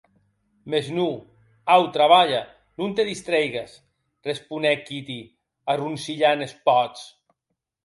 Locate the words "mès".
0.73-0.85